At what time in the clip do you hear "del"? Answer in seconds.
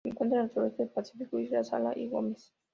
0.83-0.91